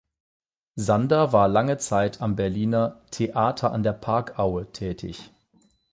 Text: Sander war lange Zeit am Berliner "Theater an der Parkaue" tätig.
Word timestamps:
Sander 0.77 1.31
war 1.31 1.47
lange 1.47 1.77
Zeit 1.77 2.21
am 2.23 2.35
Berliner 2.35 3.01
"Theater 3.11 3.71
an 3.71 3.83
der 3.83 3.93
Parkaue" 3.93 4.65
tätig. 4.71 5.31